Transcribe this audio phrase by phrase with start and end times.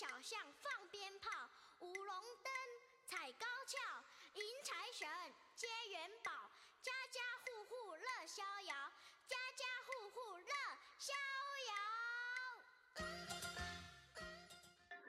[0.00, 1.28] 小巷放鞭炮，
[1.80, 2.08] 舞龙
[2.40, 2.50] 灯，
[3.06, 3.76] 踩高跷，
[4.32, 5.06] 迎财神，
[5.54, 6.32] 接元宝，
[6.80, 8.74] 家家户户乐逍遥，
[9.28, 10.52] 家家户户乐
[10.98, 11.12] 逍
[11.68, 11.76] 遥。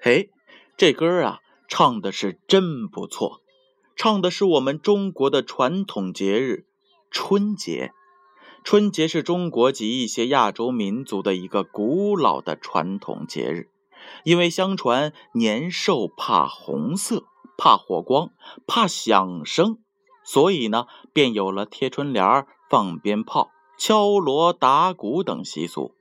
[0.02, 0.30] 嘿，
[0.76, 1.40] 这歌啊，
[1.70, 3.42] 唱的是真不错，
[3.96, 6.66] 唱的是我们中国的传统节日
[7.10, 7.94] 春节。
[8.66, 13.71] 春节是中国及一些亚洲民族的一个古老的传统节日。
[14.24, 17.26] 因为相传年兽怕红色、
[17.58, 18.32] 怕火光、
[18.68, 19.80] 怕响声，
[20.24, 25.96] 所以呢，便有了贴春联、放鞭炮、敲锣打鼓等习俗。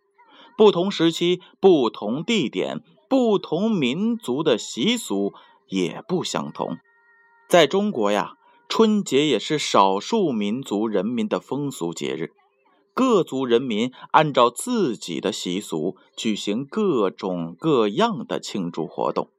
[0.56, 5.32] 不同时期、不同地点、不同民族的习俗
[5.68, 6.76] 也不相同。
[7.48, 8.34] 在中国呀，
[8.68, 12.34] 春节也是少数民族人民的风俗节日。
[12.92, 19.30] 各族人民按照自己的习俗举行各种各样的庆祝活动，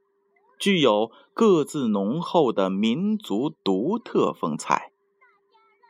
[0.58, 4.92] 具有各自浓厚的民族独特风采。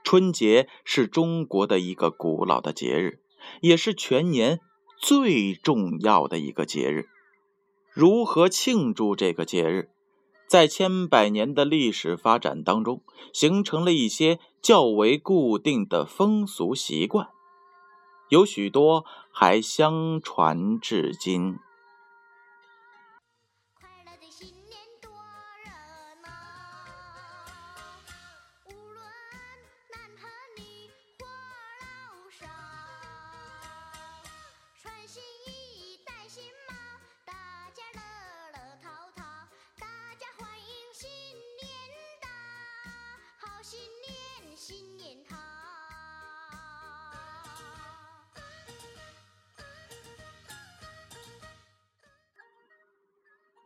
[0.03, 3.22] 春节是中国的一个古老的节日，
[3.62, 4.59] 也是全年
[4.98, 7.08] 最重要的一个节日。
[7.94, 9.92] 如何庆祝这个节日，
[10.48, 17.30] 在千百年的历史发展当中，形成了一些较为固定的风俗习惯。
[18.32, 21.60] 有许多还相传至今。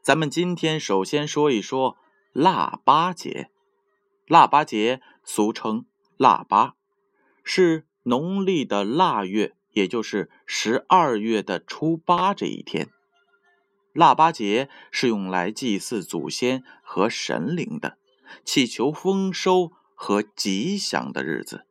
[0.05, 1.97] 咱们今天首先说一说
[2.31, 3.49] 腊八节。
[4.27, 6.75] 腊八节俗称腊八，
[7.43, 12.89] 是农历的腊月，也就是十二月的初八这一天。
[13.93, 17.97] 腊八节是用来祭祀祖先和神灵的，
[18.43, 21.65] 祈求丰收和吉祥的日子。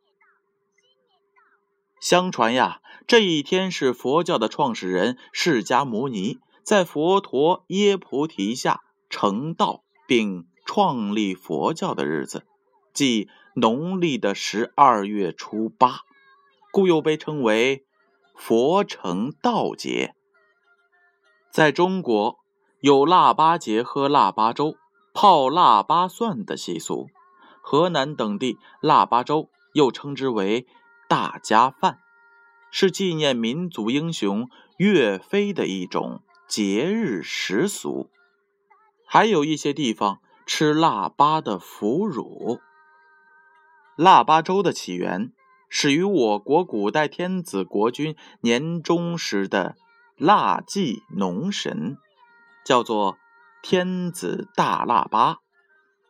[2.01, 6.41] 相传呀，这一天是佛教的创始人释迦牟尼。
[6.65, 8.81] 在佛陀耶菩提下
[9.11, 12.47] 成道并创立佛教的日子，
[12.95, 16.01] 即农历的十二月初八，
[16.73, 17.85] 故又被称为
[18.35, 20.15] 佛成道节。
[21.51, 22.39] 在中国，
[22.81, 24.75] 有腊八节喝腊八粥、
[25.13, 27.09] 泡腊八蒜的习俗。
[27.61, 30.67] 河南等地，腊八粥又称之为
[31.09, 31.99] 大家饭，
[32.71, 34.49] 是纪念民族英雄
[34.79, 36.23] 岳飞的一种。
[36.47, 38.11] 节日习俗，
[39.07, 42.61] 还有一些地方吃腊八的腐乳。
[43.97, 45.33] 腊八粥的起源
[45.69, 49.75] 始于我国古代天子国君年终时的
[50.17, 51.97] 腊祭农神，
[52.65, 53.17] 叫做
[53.63, 55.39] 天子大腊八。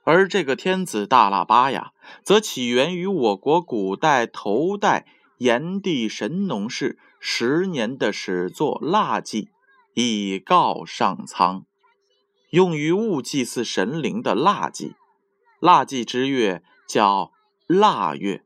[0.03, 1.93] 而这个天子大腊八呀，
[2.23, 5.07] 则起源于我国古代头代
[5.39, 9.49] 炎帝神农氏十年的始作腊祭。
[9.95, 11.65] 以告上苍，
[12.51, 14.97] 用于物祭祀神灵的腊祭，
[15.61, 17.31] 腊祭之月叫
[17.69, 18.45] 腊月。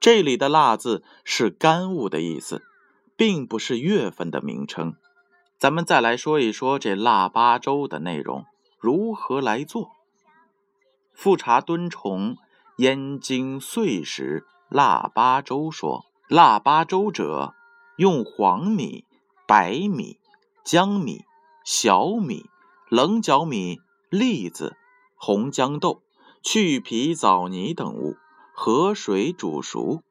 [0.00, 2.62] 这里的“腊”字是干物的意思，
[3.16, 4.94] 并不是月份的名称。
[5.58, 8.46] 咱们再来说一说这腊八粥的内容，
[8.78, 9.90] 如何来做？
[11.12, 12.34] 富察敦崇
[12.76, 17.54] 《燕京岁时腊八粥》说：“腊八粥者，
[17.96, 19.04] 用黄米、
[19.46, 20.18] 白米。”
[20.66, 21.24] 江米、
[21.62, 22.50] 小米、
[22.90, 23.78] 棱角米、
[24.10, 24.76] 栗子、
[25.14, 26.02] 红豇豆、
[26.42, 28.16] 去皮枣泥等物，
[28.52, 30.02] 和水煮熟，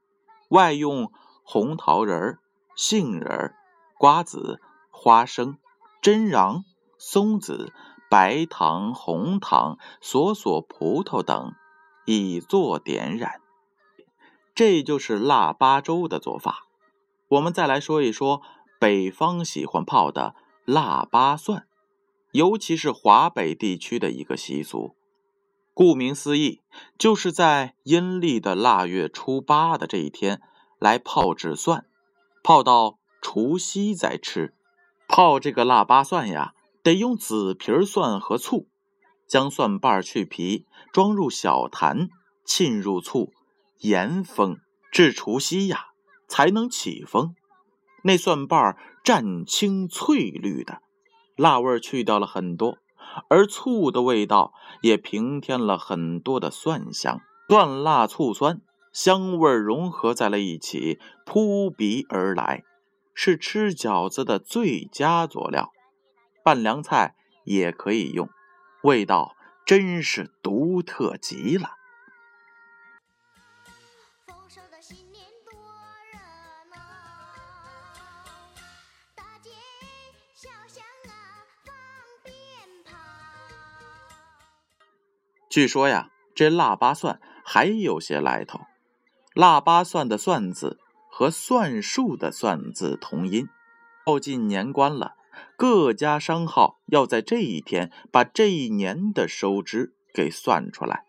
[0.47, 1.11] 外用
[1.43, 2.37] 红桃仁、
[2.73, 3.53] 杏仁、
[3.97, 5.57] 瓜子、花生、
[6.01, 6.63] 榛瓤、
[6.97, 7.73] 松子、
[8.09, 11.51] 白糖、红糖、索索葡萄等，
[12.05, 13.41] 以作点染。
[14.53, 16.65] 这就是腊八粥的做法。
[17.27, 18.41] 我们再来说一说
[18.79, 20.33] 北方喜欢泡的。
[20.65, 21.67] 腊八蒜，
[22.31, 24.95] 尤其是华北地区的一个习俗。
[25.75, 26.61] 顾名思义，
[26.97, 30.41] 就是在阴历的腊月初八的这一天
[30.79, 31.85] 来泡制蒜，
[32.41, 34.53] 泡到除夕再吃。
[35.07, 38.67] 泡这个腊八蒜呀，得用紫皮蒜和醋，
[39.27, 42.09] 将蒜瓣去皮，装入小坛，
[42.43, 43.31] 浸入醋，
[43.79, 44.57] 盐封，
[44.91, 45.89] 至除夕呀
[46.27, 47.35] 才能起封。
[48.07, 50.83] 那蒜瓣湛青翠绿的，
[51.35, 52.77] 辣味去掉了很多，
[53.29, 57.19] 而醋的味道也平添了很多的蒜香。
[57.49, 58.61] 蒜辣醋酸，
[58.93, 62.63] 香味融合在了一起，扑鼻而来，
[63.15, 65.71] 是吃饺子的最佳佐料。
[66.43, 68.29] 拌凉菜也可以用，
[68.83, 69.35] 味道
[69.65, 71.71] 真是独特极了。
[85.55, 88.59] 据说呀，这腊八蒜还有些来头。
[89.33, 93.47] 腊八蒜的“蒜”字和算术的“算”字同音。
[94.03, 95.13] 靠近年关了，
[95.55, 101.05] 各家商号要在这一天把这一年的收支给算出来，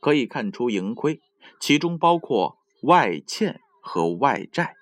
[0.00, 1.20] 可以看出盈亏，
[1.60, 4.74] 其中包括外欠和外债，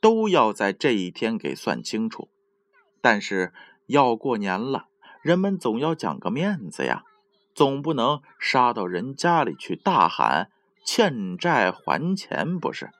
[0.00, 2.28] 都要在这一天给算清楚。
[3.00, 3.52] 但是
[3.86, 4.86] 要过年了，
[5.22, 7.04] 人们总要讲个面子呀。
[7.54, 10.50] 总不能杀到人家里去大喊
[10.84, 12.90] 欠债还钱不是？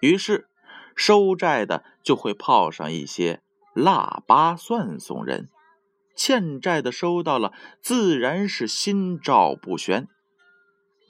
[0.00, 0.48] 于是
[0.94, 3.42] 收债的就会泡上一些
[3.74, 5.50] 腊八蒜送人，
[6.14, 7.52] 欠债的收到了
[7.82, 10.08] 自然是心照不宣。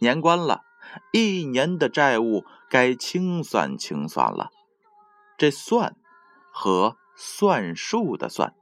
[0.01, 0.63] 年关了，
[1.13, 4.51] 一年的债务该清算清算了。
[5.39, 5.97] 这算
[6.51, 8.55] 和算术的算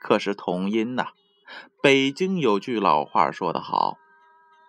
[0.00, 1.08] 可是同音呐。
[1.82, 3.96] 北京有句老话说得好：“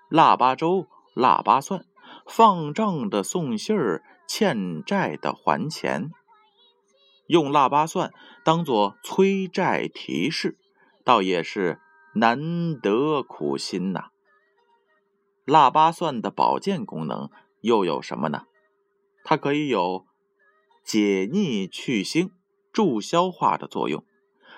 [0.09, 1.85] 腊八粥，腊八蒜，
[2.27, 6.11] 放账的送信儿，欠债的还钱。”
[7.27, 10.57] 用腊八蒜当做催债提示，
[11.03, 11.79] 倒也是
[12.15, 14.09] 难得苦心呐。
[15.45, 17.29] 腊八蒜的保健功能
[17.61, 18.43] 又有什么呢？
[19.23, 20.05] 它可以有
[20.83, 22.29] 解腻去腥、
[22.71, 24.03] 助消化的作用，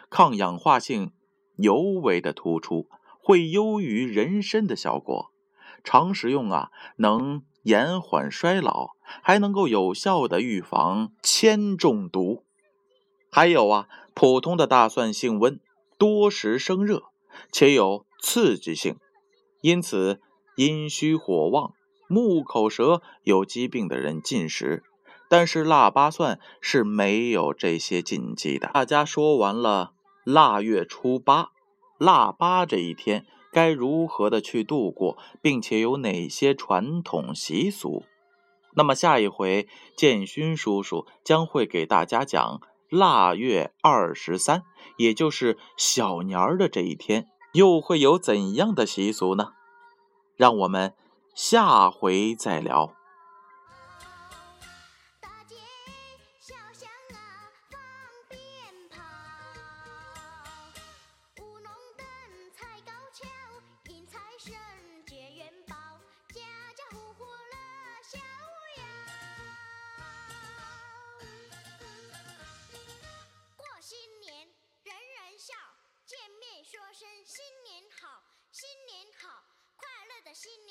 [0.10, 1.14] 抗氧化性。
[1.58, 2.88] 尤为的突出，
[3.20, 5.32] 会优于人参的效果。
[5.84, 8.90] 常食用啊，能延缓衰老，
[9.22, 12.44] 还能够有效的预防铅中毒。
[13.32, 15.60] 还有啊，普通的大蒜性温，
[15.98, 17.04] 多食生热，
[17.52, 18.98] 且有刺激性，
[19.62, 20.20] 因此
[20.56, 21.74] 阴虚火旺、
[22.08, 24.84] 木口舌有疾病的人禁食。
[25.30, 28.70] 但是腊八蒜是没有这些禁忌的。
[28.74, 29.94] 大家说完了。
[30.30, 31.52] 腊月初八，
[31.98, 38.04] 腊八这一天该如何的去度过，并且有哪些传统习俗？
[38.76, 42.60] 那么下一回建勋叔叔将会给大家讲
[42.90, 44.64] 腊月二十三，
[44.98, 49.54] 也就是小年儿的这一天，又会有怎样的习俗呢？
[50.36, 50.94] 让我们
[51.34, 52.97] 下回再聊。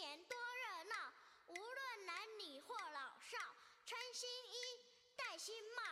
[0.06, 0.94] 年多热闹，
[1.48, 3.36] 无论男女或老少，
[3.84, 4.86] 穿新衣，
[5.16, 5.82] 戴新帽，